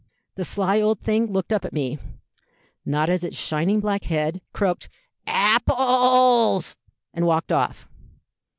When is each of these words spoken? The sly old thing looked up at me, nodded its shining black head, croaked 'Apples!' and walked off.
The 0.33 0.43
sly 0.43 0.81
old 0.81 0.99
thing 0.99 1.27
looked 1.31 1.53
up 1.53 1.63
at 1.63 1.73
me, 1.73 1.99
nodded 2.83 3.23
its 3.23 3.37
shining 3.37 3.79
black 3.81 4.05
head, 4.05 4.41
croaked 4.51 4.89
'Apples!' 5.27 6.75
and 7.13 7.27
walked 7.27 7.51
off. 7.51 7.87